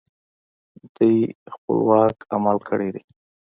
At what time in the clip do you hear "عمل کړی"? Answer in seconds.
2.35-2.89